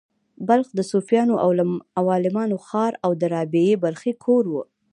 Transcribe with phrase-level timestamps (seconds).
[0.47, 1.35] بلخ د صوفیانو
[1.97, 4.55] او عالمانو ښار و او د رابعې بلخۍ کور و